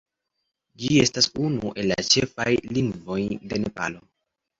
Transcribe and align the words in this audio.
Ĝi 0.83 0.95
estas 1.01 1.27
unu 1.49 1.73
el 1.81 1.89
la 1.91 1.97
ĉefaj 2.13 2.47
lingvoj 2.79 3.19
de 3.53 3.61
Nepalo. 3.67 4.03